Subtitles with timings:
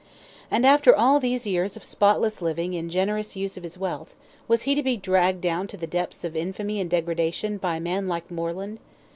[0.49, 4.15] And after all these years of spotless living and generous use of his wealth,
[4.47, 7.79] was he to be dragged down to the depths of infamy and degradation by a
[7.81, 8.79] man like Moreland?